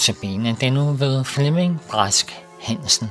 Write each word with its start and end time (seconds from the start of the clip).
Notabene 0.00 0.56
den 0.60 0.72
nu 0.72 0.92
ved 0.92 1.24
Flemming 1.24 1.80
Brask 1.90 2.32
Hansen. 2.60 3.08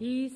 I 0.00 0.30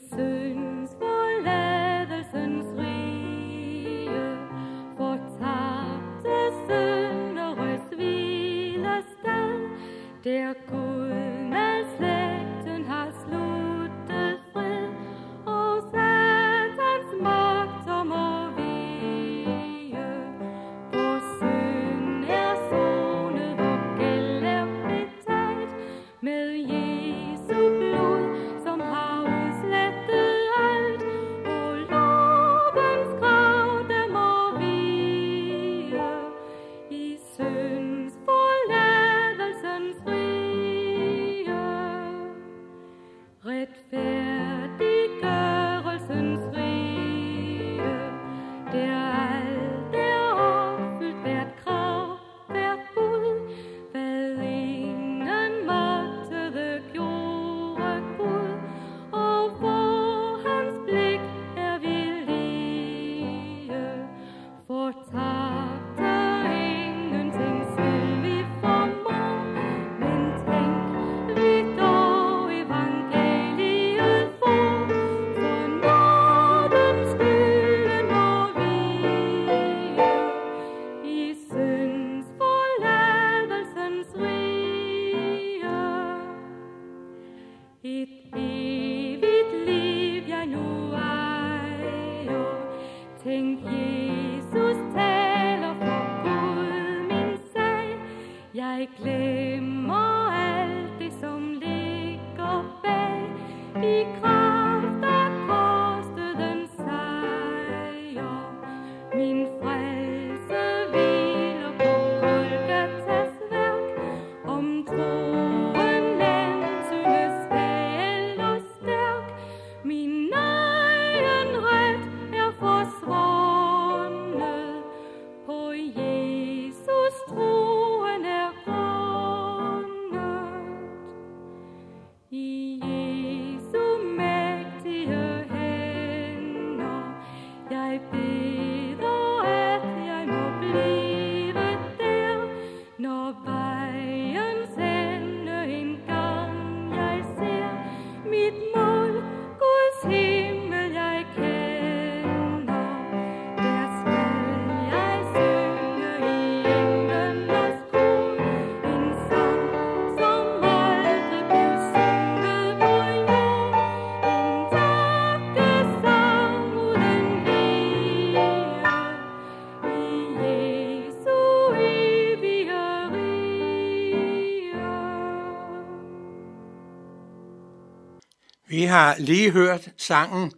har 178.98 179.16
lige 179.18 179.50
hørt 179.50 179.88
sangen 179.96 180.52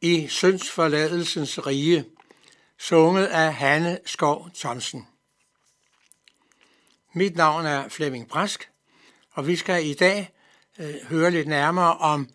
i 0.00 0.26
Syndsforladelsens 0.28 1.66
rige, 1.66 2.04
sunget 2.78 3.26
af 3.26 3.54
Hanne 3.54 3.98
Skov 4.06 4.50
Thomsen. 4.54 5.06
Mit 7.14 7.36
navn 7.36 7.66
er 7.66 7.88
Flemming 7.88 8.28
Brask, 8.28 8.70
og 9.32 9.46
vi 9.46 9.56
skal 9.56 9.86
i 9.86 9.94
dag 9.94 10.30
øh, 10.78 10.94
høre 11.08 11.30
lidt 11.30 11.48
nærmere 11.48 11.96
om 11.96 12.28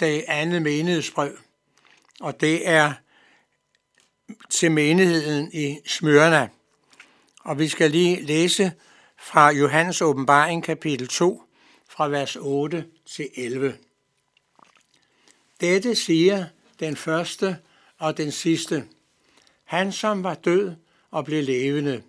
det 0.00 0.24
andet 0.28 0.62
menighedsbrev, 0.62 1.38
og 2.20 2.40
det 2.40 2.68
er 2.68 2.92
til 4.50 4.72
menigheden 4.72 5.50
i 5.52 5.78
Smyrna. 5.86 6.48
Og 7.40 7.58
vi 7.58 7.68
skal 7.68 7.90
lige 7.90 8.22
læse 8.22 8.72
fra 9.18 9.50
Johannes 9.50 10.02
åbenbaring 10.02 10.64
kapitel 10.64 11.08
2, 11.08 11.42
fra 11.88 12.08
vers 12.08 12.36
8 12.36 12.86
til 13.06 13.28
11. 13.36 13.78
Dette 15.64 15.94
siger 15.94 16.46
den 16.80 16.96
første 16.96 17.56
og 17.98 18.16
den 18.16 18.32
sidste. 18.32 18.84
Han, 19.64 19.92
som 19.92 20.22
var 20.22 20.34
død 20.34 20.74
og 21.10 21.24
blev 21.24 21.44
levende. 21.44 22.02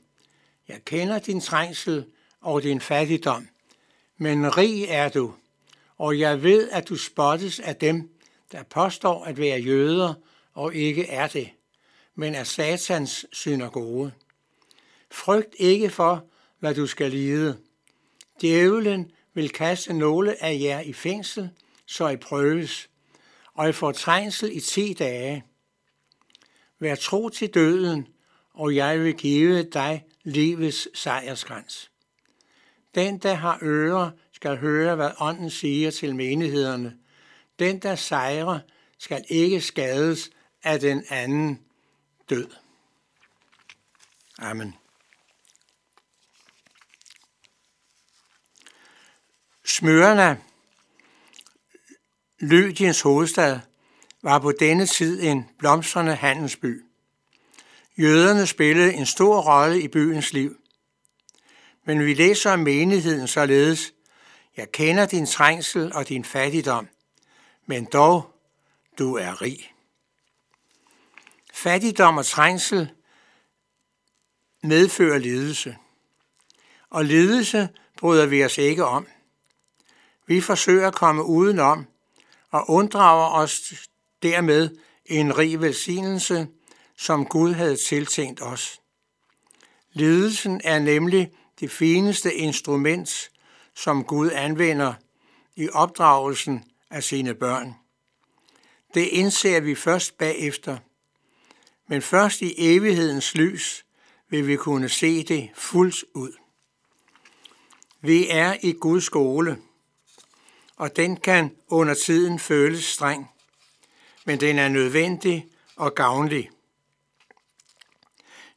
Jeg 0.68 0.82
kender 0.86 1.20
din 1.20 1.42
trængsel 1.42 2.06
og 2.42 2.64
din 2.64 2.82
fattigdom, 2.82 3.48
men 4.18 4.58
rig 4.58 4.86
er 4.90 5.10
du, 5.10 5.34
og 5.98 6.20
jeg 6.20 6.44
ved, 6.44 6.70
at 6.70 6.90
du 6.90 6.96
spottes 6.96 7.60
af 7.60 7.76
dem, 7.76 8.10
der 8.52 8.64
påstår 8.64 9.26
at 9.26 9.38
være 9.38 9.60
jøder 9.60 10.14
og 10.54 10.76
ikke 10.76 11.08
er 11.08 11.28
det, 11.28 11.50
men 12.16 12.36
er 12.36 12.44
satans 12.44 13.26
synagoge. 13.32 14.12
Frygt 15.12 15.56
ikke 15.60 15.90
for, 15.90 16.26
hvad 16.60 16.76
du 16.76 16.88
skal 16.88 17.12
lide. 17.12 17.58
Djævlen 18.42 19.12
vil 19.34 19.50
kaste 19.50 19.94
nogle 19.94 20.44
af 20.44 20.60
jer 20.62 20.80
i 20.80 20.94
fængsel, 20.94 21.50
så 21.86 22.08
I 22.08 22.16
prøves, 22.16 22.90
og 23.56 23.70
I 23.70 23.72
får 23.72 23.92
trængsel 23.92 24.58
i 24.58 24.60
ti 24.60 24.94
dage. 24.94 25.44
Vær 26.80 26.96
tro 26.96 27.30
til 27.30 27.54
døden, 27.54 28.08
og 28.54 28.76
jeg 28.76 29.00
vil 29.00 29.14
give 29.14 29.64
dig 29.64 30.06
livets 30.24 30.88
sejrskrans. 30.94 31.92
Den, 32.96 33.18
der 33.18 33.34
har 33.34 33.60
ører, 33.62 34.12
skal 34.32 34.58
høre, 34.58 34.96
hvad 34.96 35.12
ånden 35.20 35.50
siger 35.50 35.92
til 35.92 36.16
menighederne. 36.16 36.98
Den, 37.60 37.80
der 37.80 37.96
sejrer, 37.96 38.60
skal 38.98 39.26
ikke 39.30 39.62
skades 39.62 40.30
af 40.64 40.80
den 40.80 41.04
anden 41.10 41.60
død. 42.30 42.48
Amen. 44.38 44.76
Smørerne 49.66 50.42
Lydiens 52.40 53.02
hovedstad, 53.02 53.60
var 54.22 54.40
på 54.40 54.52
denne 54.52 54.86
tid 54.86 55.24
en 55.24 55.50
blomstrende 55.60 56.16
handelsby. 56.16 56.84
Jøderne 57.98 58.48
spillede 58.48 58.94
en 58.94 59.06
stor 59.06 59.42
rolle 59.42 59.82
i 59.82 59.88
byens 59.88 60.34
liv. 60.34 60.58
Men 61.86 62.06
vi 62.06 62.14
læser 62.14 62.52
om 62.52 62.60
menigheden 62.60 63.28
således, 63.28 63.94
jeg 64.58 64.72
kender 64.72 65.06
din 65.06 65.26
trængsel 65.26 65.94
og 65.94 66.10
din 66.10 66.26
fattigdom, 66.26 66.88
men 67.66 67.86
dog, 67.86 68.36
du 68.98 69.16
er 69.16 69.42
rig. 69.42 69.74
Fattigdom 71.54 72.18
og 72.18 72.26
trængsel 72.26 72.92
medfører 74.64 75.18
lidelse. 75.18 75.78
Og 76.90 77.06
lidelse 77.06 77.70
bryder 77.98 78.26
vi 78.26 78.44
os 78.44 78.58
ikke 78.58 78.86
om. 78.86 79.08
Vi 80.28 80.42
forsøger 80.42 80.88
at 80.88 80.96
komme 80.96 81.24
udenom 81.24 81.88
og 82.56 82.70
unddrager 82.70 83.30
os 83.30 83.74
dermed 84.24 84.70
en 85.06 85.38
rig 85.38 85.62
velsignelse, 85.62 86.48
som 86.98 87.26
Gud 87.26 87.54
havde 87.54 87.76
tiltænkt 87.76 88.42
os. 88.42 88.82
Lidelsen 89.94 90.62
er 90.64 90.80
nemlig 90.80 91.32
det 91.60 91.72
fineste 91.72 92.34
instrument, 92.34 93.30
som 93.76 94.04
Gud 94.04 94.32
anvender 94.32 94.94
i 95.56 95.70
opdragelsen 95.70 96.64
af 96.90 97.04
sine 97.04 97.34
børn. 97.34 97.74
Det 98.94 99.08
indser 99.08 99.60
vi 99.60 99.76
først 99.76 100.18
bagefter, 100.18 100.78
men 101.88 102.02
først 102.02 102.42
i 102.42 102.54
evighedens 102.58 103.36
lys 103.36 103.86
vil 104.30 104.48
vi 104.48 104.56
kunne 104.56 104.90
se 104.90 105.24
det 105.24 105.50
fuldt 105.56 106.04
ud. 106.14 106.32
Vi 108.02 108.28
er 108.30 108.56
i 108.62 108.72
Guds 108.72 109.04
skole, 109.04 109.58
og 110.78 110.96
den 110.96 111.18
kan 111.18 111.56
under 111.68 111.94
tiden 111.94 112.40
føles 112.40 112.86
streng, 112.86 113.32
men 114.26 114.40
den 114.40 114.60
er 114.60 114.70
nødvendig 114.70 115.48
og 115.76 115.96
gavnlig. 115.96 116.50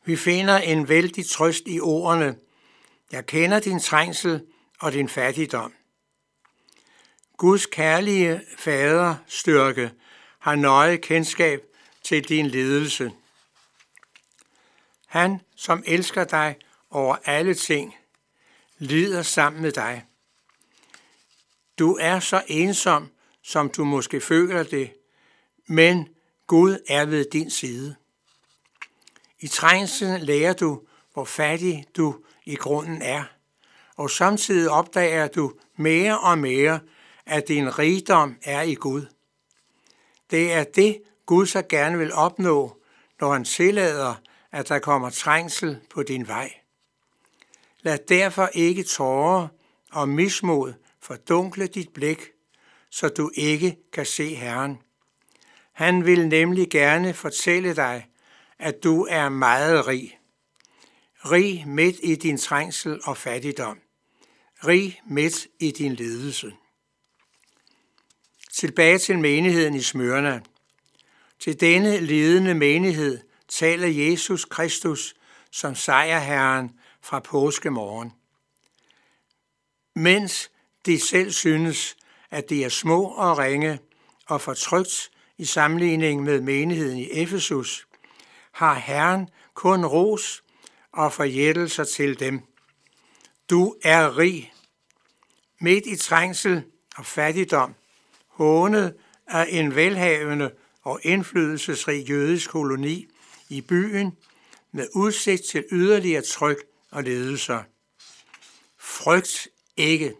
Vi 0.04 0.16
finder 0.16 0.58
en 0.58 0.88
vældig 0.88 1.30
trøst 1.30 1.62
i 1.66 1.80
ordene, 1.80 2.36
jeg 3.12 3.26
kender 3.26 3.60
din 3.60 3.80
trængsel 3.80 4.46
og 4.80 4.92
din 4.92 5.08
fattigdom. 5.08 5.74
Guds 7.36 7.66
kærlige 7.66 8.42
fader 8.58 9.14
styrke 9.26 9.90
har 10.38 10.54
nøje 10.54 10.96
kendskab 10.96 11.62
til 12.02 12.28
din 12.28 12.46
ledelse. 12.46 13.12
Han, 15.06 15.40
som 15.56 15.82
elsker 15.86 16.24
dig 16.24 16.56
over 16.90 17.16
alle 17.24 17.54
ting, 17.54 17.96
lider 18.78 19.22
sammen 19.22 19.62
med 19.62 19.72
dig. 19.72 20.04
Du 21.78 21.96
er 22.00 22.20
så 22.20 22.42
ensom, 22.46 23.08
som 23.42 23.68
du 23.70 23.84
måske 23.84 24.20
føler 24.20 24.62
det, 24.62 24.92
men 25.66 26.08
Gud 26.46 26.78
er 26.88 27.06
ved 27.06 27.24
din 27.32 27.50
side. 27.50 27.94
I 29.40 29.46
trængslen 29.46 30.20
lærer 30.20 30.52
du, 30.52 30.82
hvor 31.12 31.24
fattig 31.24 31.86
du 31.96 32.16
i 32.44 32.54
grunden 32.54 33.02
er, 33.02 33.24
og 33.96 34.10
samtidig 34.10 34.70
opdager 34.70 35.28
du 35.28 35.52
mere 35.76 36.18
og 36.18 36.38
mere, 36.38 36.80
at 37.26 37.48
din 37.48 37.78
rigdom 37.78 38.36
er 38.42 38.62
i 38.62 38.74
Gud. 38.74 39.06
Det 40.30 40.52
er 40.52 40.64
det, 40.64 41.02
Gud 41.26 41.46
så 41.46 41.62
gerne 41.68 41.98
vil 41.98 42.12
opnå, 42.12 42.76
når 43.20 43.32
han 43.32 43.44
tillader, 43.44 44.14
at 44.52 44.68
der 44.68 44.78
kommer 44.78 45.10
trængsel 45.10 45.80
på 45.90 46.02
din 46.02 46.28
vej. 46.28 46.52
Lad 47.82 47.98
derfor 48.08 48.50
ikke 48.52 48.82
tårer 48.82 49.48
og 49.92 50.08
mismod 50.08 50.72
fordunkle 51.08 51.66
dit 51.66 51.92
blik, 51.92 52.30
så 52.90 53.08
du 53.08 53.30
ikke 53.34 53.76
kan 53.92 54.06
se 54.06 54.34
Herren. 54.34 54.78
Han 55.72 56.06
vil 56.06 56.28
nemlig 56.28 56.70
gerne 56.70 57.14
fortælle 57.14 57.76
dig, 57.76 58.08
at 58.58 58.84
du 58.84 59.06
er 59.10 59.28
meget 59.28 59.86
rig. 59.86 60.18
Rig 61.24 61.68
midt 61.68 61.96
i 62.02 62.14
din 62.14 62.38
trængsel 62.38 63.00
og 63.04 63.16
fattigdom. 63.16 63.78
Rig 64.66 65.00
midt 65.06 65.46
i 65.60 65.70
din 65.70 65.94
ledelse. 65.94 66.52
Tilbage 68.52 68.98
til 68.98 69.18
menigheden 69.18 69.74
i 69.74 69.82
Smørna. 69.82 70.40
Til 71.38 71.60
denne 71.60 72.00
ledende 72.00 72.54
menighed 72.54 73.20
taler 73.48 73.88
Jesus 73.88 74.44
Kristus 74.44 75.14
som 75.50 75.74
sejrherren 75.74 76.70
fra 77.00 77.20
påskemorgen. 77.20 78.12
Mens 79.94 80.50
de 80.86 81.00
selv 81.00 81.30
synes, 81.30 81.96
at 82.30 82.50
de 82.50 82.64
er 82.64 82.68
små 82.68 83.02
og 83.04 83.38
ringe 83.38 83.78
og 84.26 84.40
fortrykt 84.40 85.10
i 85.38 85.44
sammenligning 85.44 86.22
med 86.22 86.40
menigheden 86.40 86.98
i 86.98 87.10
Efesus, 87.10 87.86
har 88.52 88.74
Herren 88.74 89.28
kun 89.54 89.84
ros 89.84 90.42
og 90.92 91.12
forjættelser 91.12 91.84
til 91.84 92.20
dem. 92.20 92.40
Du 93.50 93.74
er 93.82 94.18
rig, 94.18 94.52
midt 95.60 95.86
i 95.86 95.96
trængsel 95.96 96.62
og 96.96 97.06
fattigdom, 97.06 97.74
hånet 98.28 98.94
af 99.26 99.46
en 99.48 99.74
velhavende 99.74 100.50
og 100.82 101.00
indflydelsesrig 101.02 102.08
jødisk 102.08 102.50
koloni 102.50 103.06
i 103.48 103.60
byen 103.60 104.16
med 104.72 104.88
udsigt 104.94 105.42
til 105.50 105.64
yderligere 105.72 106.22
tryk 106.22 106.56
og 106.90 107.02
ledelser. 107.02 107.62
Frygt 108.78 109.48
ikke. 109.76 110.14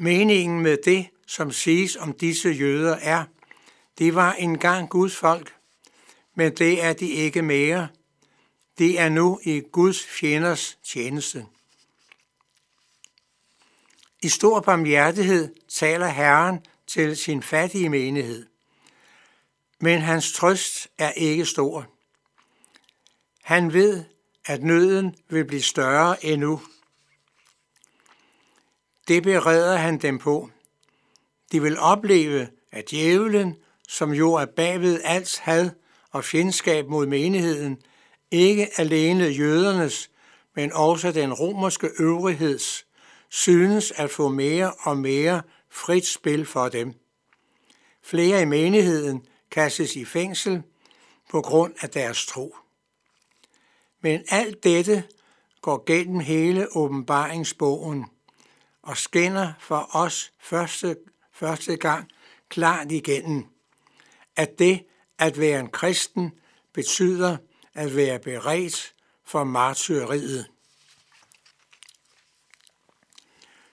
Meningen 0.00 0.60
med 0.60 0.76
det, 0.84 1.08
som 1.26 1.52
siges 1.52 1.96
om 1.96 2.12
disse 2.12 2.48
jøder, 2.48 2.96
er, 2.96 3.24
det 3.98 4.14
var 4.14 4.32
engang 4.32 4.88
Guds 4.88 5.16
folk, 5.16 5.54
men 6.34 6.56
det 6.56 6.84
er 6.84 6.92
de 6.92 7.08
ikke 7.08 7.42
mere. 7.42 7.88
Det 8.78 9.00
er 9.00 9.08
nu 9.08 9.40
i 9.44 9.62
Guds 9.72 10.06
fjenders 10.06 10.78
tjeneste. 10.84 11.46
I 14.22 14.28
stor 14.28 14.60
barmhjertighed 14.60 15.54
taler 15.68 16.08
Herren 16.08 16.58
til 16.86 17.16
sin 17.16 17.42
fattige 17.42 17.88
menighed. 17.88 18.46
Men 19.80 20.00
hans 20.00 20.32
trøst 20.32 20.88
er 20.98 21.10
ikke 21.10 21.46
stor. 21.46 21.86
Han 23.42 23.72
ved, 23.72 24.04
at 24.46 24.62
nøden 24.62 25.14
vil 25.28 25.44
blive 25.44 25.62
større 25.62 26.24
endnu. 26.24 26.60
Det 29.08 29.22
bereder 29.22 29.76
han 29.76 29.98
dem 29.98 30.18
på. 30.18 30.50
De 31.52 31.62
vil 31.62 31.78
opleve, 31.78 32.48
at 32.72 32.90
djævlen, 32.90 33.56
som 33.88 34.12
jo 34.12 34.34
er 34.34 34.46
bagved 34.46 35.00
alts 35.04 35.36
had 35.38 35.70
og 36.10 36.24
fjendskab 36.24 36.88
mod 36.88 37.06
menigheden, 37.06 37.82
ikke 38.30 38.68
alene 38.76 39.24
jødernes, 39.24 40.10
men 40.54 40.72
også 40.72 41.12
den 41.12 41.32
romerske 41.32 41.90
øvrigheds, 41.98 42.86
synes 43.28 43.92
at 43.96 44.10
få 44.10 44.28
mere 44.28 44.72
og 44.80 44.96
mere 44.96 45.42
frit 45.70 46.06
spil 46.06 46.46
for 46.46 46.68
dem. 46.68 46.94
Flere 48.02 48.42
i 48.42 48.44
menigheden 48.44 49.26
kastes 49.50 49.96
i 49.96 50.04
fængsel 50.04 50.62
på 51.30 51.40
grund 51.40 51.74
af 51.80 51.90
deres 51.90 52.26
tro. 52.26 52.56
Men 54.00 54.20
alt 54.28 54.64
dette 54.64 55.04
går 55.60 55.84
gennem 55.86 56.20
hele 56.20 56.76
åbenbaringsbogen 56.76 58.04
og 58.88 58.96
skinner 58.96 59.52
for 59.60 59.90
os 59.92 60.32
første, 60.40 60.96
første 61.32 61.76
gang 61.76 62.10
klart 62.48 62.92
igennem, 62.92 63.46
at 64.36 64.58
det 64.58 64.84
at 65.18 65.40
være 65.40 65.60
en 65.60 65.70
kristen 65.70 66.32
betyder 66.72 67.36
at 67.74 67.96
være 67.96 68.18
beredt 68.18 68.94
for 69.24 69.44
martyriet. 69.44 70.46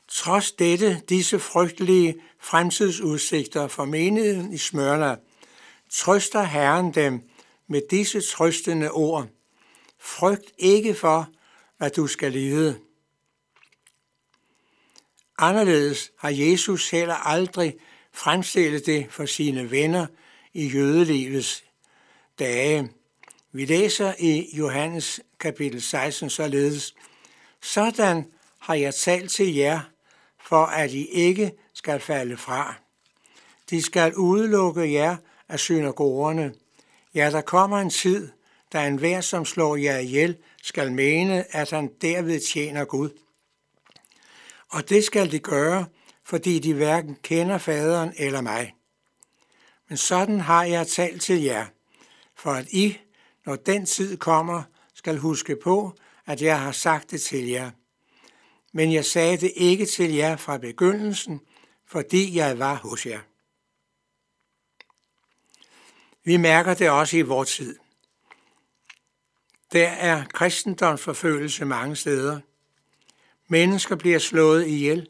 Trods 0.07 0.51
dette, 0.51 1.01
disse 1.09 1.39
frygtelige 1.39 2.15
fremtidsudsigter 2.39 3.67
for 3.67 3.85
menigheden 3.85 4.53
i 4.53 4.57
Smørna, 4.57 5.15
trøster 5.91 6.43
Herren 6.43 6.93
dem 6.93 7.29
med 7.67 7.81
disse 7.91 8.21
trøstende 8.21 8.91
ord. 8.91 9.27
Frygt 9.99 10.51
ikke 10.57 10.95
for, 10.95 11.29
hvad 11.77 11.89
du 11.89 12.07
skal 12.07 12.31
lide. 12.31 12.84
Anderledes 15.37 16.11
har 16.17 16.29
Jesus 16.29 16.89
heller 16.89 17.15
aldrig 17.15 17.75
fremstillet 18.13 18.85
det 18.85 19.07
for 19.09 19.25
sine 19.25 19.71
venner 19.71 20.05
i 20.53 20.67
jødelivets 20.67 21.63
dage. 22.39 22.89
Vi 23.51 23.65
læser 23.65 24.13
i 24.19 24.49
Johannes 24.57 25.19
kapitel 25.39 25.81
16 25.81 26.29
således, 26.29 26.95
Sådan 27.61 28.25
har 28.59 28.73
jeg 28.73 28.95
talt 28.95 29.31
til 29.31 29.55
jer, 29.55 29.79
for 30.47 30.65
at 30.65 30.91
I 30.91 31.05
ikke 31.05 31.51
skal 31.73 31.99
falde 31.99 32.37
fra. 32.37 32.75
De 33.69 33.81
skal 33.81 34.15
udelukke 34.15 34.93
jer 34.93 35.15
af 35.49 35.59
synagogerne. 35.59 36.53
Ja, 37.15 37.29
der 37.31 37.41
kommer 37.41 37.77
en 37.77 37.89
tid, 37.89 38.29
da 38.73 38.87
enhver, 38.87 39.21
som 39.21 39.45
slår 39.45 39.75
jer 39.75 39.97
ihjel, 39.97 40.37
skal 40.63 40.91
mene, 40.91 41.55
at 41.55 41.71
han 41.71 41.91
derved 42.01 42.39
tjener 42.39 42.85
Gud. 42.85 43.09
Og 44.75 44.89
det 44.89 45.03
skal 45.03 45.31
de 45.31 45.39
gøre, 45.39 45.85
fordi 46.23 46.59
de 46.59 46.73
hverken 46.73 47.17
kender 47.23 47.57
faderen 47.57 48.13
eller 48.17 48.41
mig. 48.41 48.75
Men 49.89 49.97
sådan 49.97 50.39
har 50.39 50.63
jeg 50.63 50.87
talt 50.87 51.21
til 51.21 51.41
jer, 51.41 51.65
for 52.35 52.51
at 52.51 52.67
I, 52.69 52.97
når 53.45 53.55
den 53.55 53.85
tid 53.85 54.17
kommer, 54.17 54.63
skal 54.93 55.17
huske 55.17 55.57
på, 55.63 55.95
at 56.25 56.41
jeg 56.41 56.61
har 56.61 56.71
sagt 56.71 57.11
det 57.11 57.21
til 57.21 57.47
jer. 57.47 57.71
Men 58.73 58.93
jeg 58.93 59.05
sagde 59.05 59.37
det 59.37 59.51
ikke 59.55 59.85
til 59.85 60.13
jer 60.13 60.35
fra 60.35 60.57
begyndelsen, 60.57 61.41
fordi 61.87 62.35
jeg 62.35 62.59
var 62.59 62.75
hos 62.75 63.05
jer. 63.05 63.19
Vi 66.23 66.37
mærker 66.37 66.73
det 66.73 66.89
også 66.89 67.17
i 67.17 67.21
vores 67.21 67.55
tid. 67.55 67.79
Der 69.71 69.87
er 69.87 70.25
kristendomsforfølgelse 70.25 71.65
mange 71.65 71.95
steder. 71.95 72.39
Mennesker 73.47 73.95
bliver 73.95 74.19
slået 74.19 74.67
ihjel. 74.67 75.07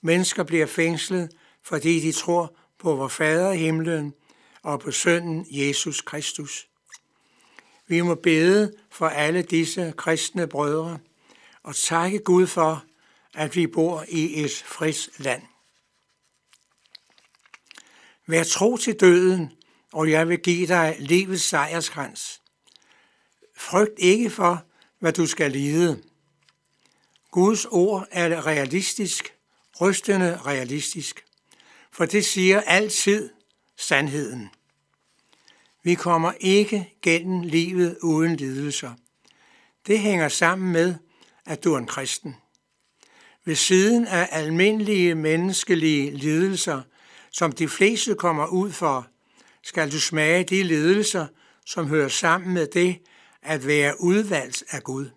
Mennesker 0.00 0.42
bliver 0.42 0.66
fængslet, 0.66 1.30
fordi 1.62 2.00
de 2.00 2.12
tror 2.12 2.56
på 2.78 2.94
vor 2.94 3.08
Fader 3.08 3.52
i 3.52 3.56
himlen 3.56 4.14
og 4.62 4.80
på 4.80 4.90
Sønnen 4.90 5.46
Jesus 5.50 6.00
Kristus. 6.00 6.68
Vi 7.86 8.00
må 8.00 8.14
bede 8.14 8.72
for 8.90 9.08
alle 9.08 9.42
disse 9.42 9.94
kristne 9.96 10.46
brødre 10.46 10.98
og 11.62 11.76
takke 11.76 12.18
Gud 12.18 12.46
for, 12.46 12.84
at 13.34 13.56
vi 13.56 13.66
bor 13.66 14.04
i 14.08 14.44
et 14.44 14.64
frit 14.66 15.08
land. 15.18 15.42
Vær 18.26 18.44
tro 18.44 18.76
til 18.76 19.00
døden, 19.00 19.52
og 19.92 20.10
jeg 20.10 20.28
vil 20.28 20.38
give 20.38 20.66
dig 20.66 20.96
livets 20.98 21.42
sejrskrans. 21.42 22.40
Frygt 23.56 23.98
ikke 23.98 24.30
for, 24.30 24.64
hvad 24.98 25.12
du 25.12 25.26
skal 25.26 25.50
lide. 25.50 26.02
Guds 27.30 27.64
ord 27.64 28.06
er 28.10 28.46
realistisk, 28.46 29.34
rystende 29.80 30.36
realistisk, 30.46 31.24
for 31.92 32.04
det 32.04 32.24
siger 32.24 32.60
altid 32.60 33.30
sandheden. 33.76 34.50
Vi 35.82 35.94
kommer 35.94 36.32
ikke 36.40 36.94
gennem 37.02 37.40
livet 37.40 37.98
uden 38.02 38.36
lidelser. 38.36 38.94
Det 39.86 39.98
hænger 39.98 40.28
sammen 40.28 40.72
med, 40.72 40.94
at 41.46 41.64
du 41.64 41.74
er 41.74 41.78
en 41.78 41.86
kristen. 41.86 42.36
Ved 43.44 43.54
siden 43.54 44.06
af 44.06 44.28
almindelige 44.32 45.14
menneskelige 45.14 46.10
lidelser, 46.10 46.82
som 47.30 47.52
de 47.52 47.68
fleste 47.68 48.14
kommer 48.14 48.46
ud 48.46 48.72
for, 48.72 49.06
skal 49.62 49.92
du 49.92 50.00
smage 50.00 50.44
de 50.44 50.62
lidelser, 50.62 51.26
som 51.66 51.86
hører 51.86 52.08
sammen 52.08 52.54
med 52.54 52.66
det 52.66 52.98
at 53.42 53.66
være 53.66 54.00
udvalgt 54.00 54.64
af 54.70 54.82
Gud. 54.82 55.10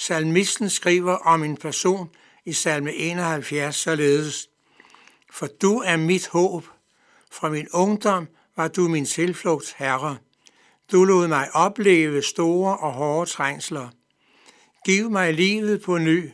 Salmisten 0.00 0.70
skriver 0.70 1.14
om 1.14 1.42
en 1.42 1.56
person 1.56 2.10
i 2.44 2.52
salme 2.52 2.94
71 2.94 3.76
således, 3.76 4.48
For 5.30 5.46
du 5.46 5.78
er 5.78 5.96
mit 5.96 6.28
håb. 6.28 6.64
Fra 7.30 7.48
min 7.48 7.68
ungdom 7.72 8.28
var 8.56 8.68
du 8.68 8.88
min 8.88 9.06
tilflugt, 9.06 9.74
Herre. 9.76 10.18
Du 10.92 11.04
lod 11.04 11.28
mig 11.28 11.48
opleve 11.54 12.22
store 12.22 12.76
og 12.76 12.92
hårde 12.92 13.30
trængsler. 13.30 13.88
Giv 14.84 15.10
mig 15.10 15.34
livet 15.34 15.82
på 15.82 15.98
ny. 15.98 16.30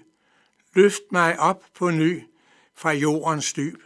Løft 0.75 1.03
mig 1.13 1.39
op 1.39 1.65
på 1.75 1.91
ny 1.91 2.23
fra 2.75 2.93
jordens 2.93 3.53
dyb. 3.53 3.81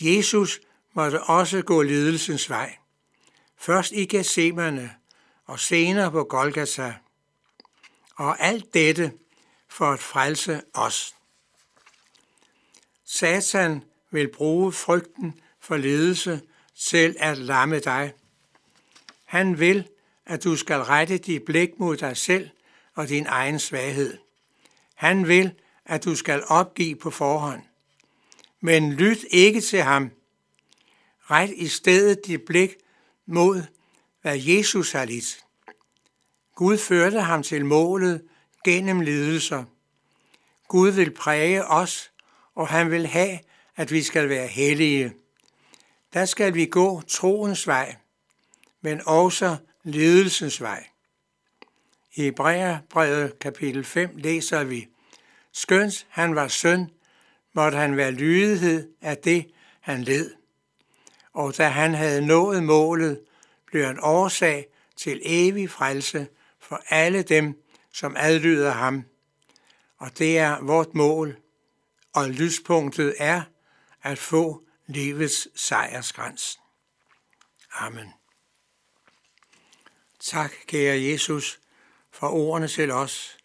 Jesus 0.00 0.60
måtte 0.94 1.22
også 1.22 1.62
gå 1.62 1.82
lidelsens 1.82 2.50
vej. 2.50 2.76
Først 3.56 3.92
i 3.92 4.06
Gethsemane 4.06 4.90
og 5.44 5.60
senere 5.60 6.10
på 6.10 6.24
Golgata. 6.24 6.94
Og 8.18 8.40
alt 8.40 8.74
dette 8.74 9.12
for 9.68 9.92
at 9.92 10.00
frelse 10.00 10.62
os. 10.74 11.14
Satan 13.04 13.84
vil 14.10 14.32
bruge 14.32 14.72
frygten 14.72 15.40
for 15.60 15.76
ledelse 15.76 16.40
til 16.76 17.16
at 17.18 17.38
lamme 17.38 17.78
dig. 17.78 18.12
Han 19.24 19.58
vil, 19.58 19.88
at 20.26 20.44
du 20.44 20.56
skal 20.56 20.80
rette 20.80 21.18
dit 21.18 21.42
blik 21.44 21.78
mod 21.78 21.96
dig 21.96 22.16
selv 22.16 22.50
og 22.94 23.08
din 23.08 23.26
egen 23.26 23.58
svaghed. 23.58 24.18
Han 24.94 25.28
vil, 25.28 25.54
at 25.84 26.04
du 26.04 26.14
skal 26.14 26.42
opgive 26.46 26.96
på 26.96 27.10
forhånd. 27.10 27.62
Men 28.60 28.92
lyt 28.92 29.24
ikke 29.30 29.60
til 29.60 29.82
ham. 29.82 30.10
Ret 31.30 31.50
i 31.50 31.68
stedet 31.68 32.26
dit 32.26 32.42
blik 32.42 32.76
mod, 33.26 33.62
hvad 34.22 34.38
Jesus 34.38 34.92
har 34.92 35.04
lidt. 35.04 35.44
Gud 36.58 36.78
førte 36.78 37.20
ham 37.20 37.42
til 37.42 37.64
målet 37.64 38.22
gennem 38.64 39.00
lidelser. 39.00 39.64
Gud 40.68 40.90
vil 40.90 41.10
præge 41.14 41.64
os, 41.64 42.12
og 42.54 42.68
han 42.68 42.90
vil 42.90 43.06
have, 43.06 43.38
at 43.76 43.92
vi 43.92 44.02
skal 44.02 44.28
være 44.28 44.46
hellige. 44.46 45.12
Der 46.12 46.24
skal 46.24 46.54
vi 46.54 46.66
gå 46.66 47.02
troens 47.08 47.66
vej, 47.66 47.96
men 48.80 49.00
også 49.06 49.56
lidelsens 49.84 50.60
vej. 50.60 50.86
I 52.14 52.22
Hebræerbrevet 52.22 53.38
kapitel 53.38 53.84
5 53.84 54.10
læser 54.16 54.64
vi, 54.64 54.88
Skønt 55.52 56.06
han 56.08 56.34
var 56.34 56.48
søn, 56.48 56.90
måtte 57.52 57.78
han 57.78 57.96
være 57.96 58.10
lydighed 58.10 58.88
af 59.00 59.16
det, 59.16 59.50
han 59.80 60.02
led. 60.02 60.34
Og 61.32 61.56
da 61.56 61.68
han 61.68 61.94
havde 61.94 62.26
nået 62.26 62.62
målet, 62.62 63.20
blev 63.66 63.84
han 63.84 63.98
årsag 64.02 64.66
til 64.96 65.20
evig 65.24 65.70
frelse 65.70 66.26
for 66.68 66.82
alle 66.88 67.22
dem, 67.22 67.62
som 67.92 68.16
adlyder 68.18 68.70
ham. 68.70 69.04
Og 69.96 70.18
det 70.18 70.38
er 70.38 70.60
vort 70.60 70.94
mål, 70.94 71.36
og 72.12 72.30
lyspunktet 72.30 73.14
er 73.18 73.42
at 74.02 74.18
få 74.18 74.64
livets 74.86 75.48
sejrskrans. 75.54 76.60
Amen. 77.72 78.12
Tak, 80.20 80.52
kære 80.66 81.02
Jesus, 81.02 81.60
for 82.10 82.28
ordene 82.28 82.68
til 82.68 82.90
os, 82.90 83.38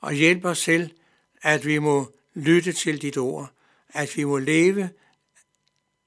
og 0.00 0.12
hjælp 0.12 0.44
os 0.44 0.62
til, 0.62 0.94
at 1.42 1.66
vi 1.66 1.78
må 1.78 2.12
lytte 2.34 2.72
til 2.72 3.02
dit 3.02 3.16
ord, 3.16 3.52
at 3.88 4.16
vi 4.16 4.24
må 4.24 4.38
leve 4.38 4.90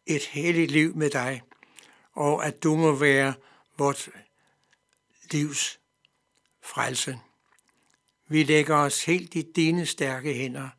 et 0.05 0.25
helligt 0.25 0.71
liv 0.71 0.95
med 0.95 1.09
dig, 1.09 1.41
og 2.13 2.45
at 2.45 2.63
du 2.63 2.75
må 2.75 2.95
være 2.95 3.33
vort 3.77 4.09
livs 5.31 5.79
frelse. 6.63 7.19
Vi 8.27 8.43
lægger 8.43 8.75
os 8.75 9.03
helt 9.03 9.35
i 9.35 9.41
dine 9.41 9.85
stærke 9.85 10.33
hænder 10.33 10.69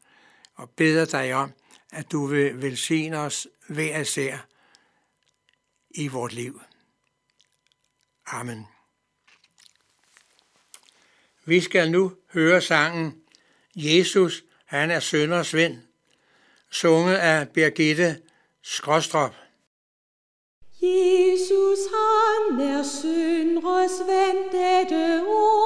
og 0.54 0.70
beder 0.70 1.04
dig 1.04 1.34
om, 1.34 1.52
at 1.92 2.12
du 2.12 2.26
vil 2.26 2.62
velsigne 2.62 3.18
os 3.18 3.46
hver 3.68 3.98
især 4.00 4.38
i 5.90 6.08
vort 6.08 6.32
liv. 6.32 6.60
Amen. 8.26 8.66
Vi 11.44 11.60
skal 11.60 11.90
nu 11.90 12.16
høre 12.32 12.60
sangen 12.60 13.22
Jesus, 13.76 14.44
han 14.64 14.90
er 14.90 15.00
sønders 15.00 15.54
ven, 15.54 15.82
sunget 16.70 17.14
af 17.14 17.48
Birgitte 17.48 18.22
Skråstrop. 18.62 19.34
Jesus 20.82 21.78
han 21.94 22.60
er 22.60 22.82
syndres 22.82 23.92
ven, 24.06 24.36
dette 24.52 25.24
ord 25.26 25.63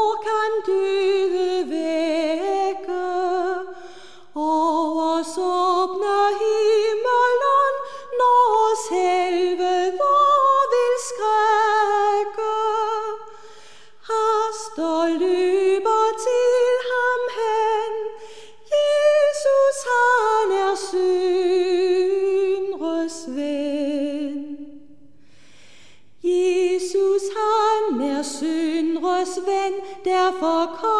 ven, 30.05 30.13
derfor 30.13 30.98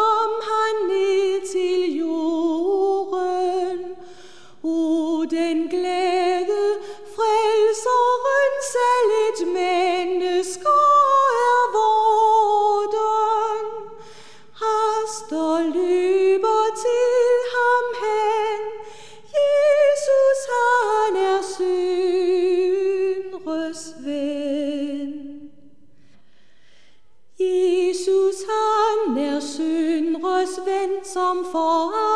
ven, 31.09 31.13
som 31.13 31.45
for 31.51 32.08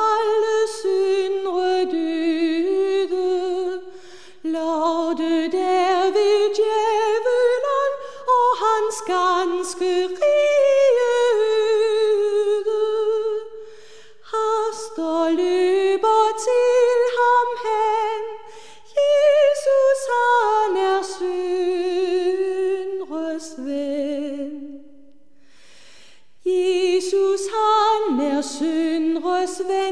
syndres 28.58 29.62
værd. 29.70 29.83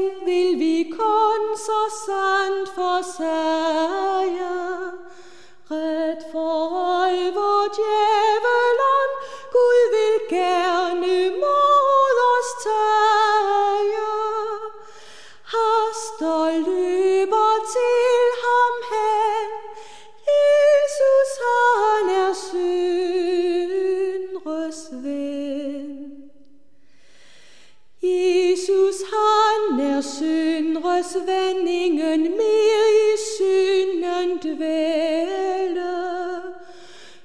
han 29.42 29.80
er 29.80 30.00
syndres 30.00 31.16
vendingen 31.26 32.22
mere 32.22 32.84
i 33.04 33.10
synden 33.36 34.38
dvæle. 34.38 35.92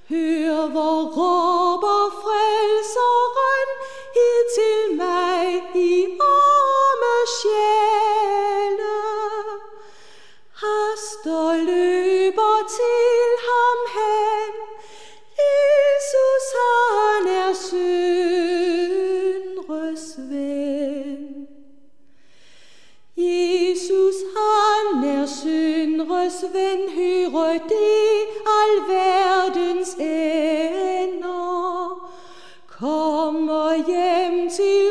Hør, 0.10 0.68
hvor 0.68 1.04
råd 1.18 1.57
Guds 26.28 26.44
ven 26.54 26.82
hører 26.96 27.54
de 27.72 27.88
al 28.60 28.74
verdens 28.88 29.94
ender. 30.00 31.78
Kommer 32.80 33.74
hjem 33.88 34.50
til 34.50 34.87